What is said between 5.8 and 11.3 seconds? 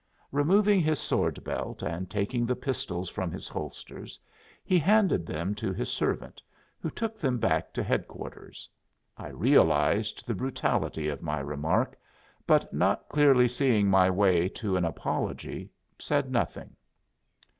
servant, who took them back to headquarters. I realized the brutality of